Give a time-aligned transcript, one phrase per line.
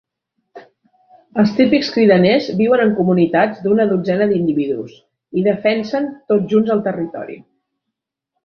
[1.41, 4.97] Els típics cridaners viuen en comunitats d'una dotzena d'individus,
[5.43, 7.39] i defensen tots junts el territori.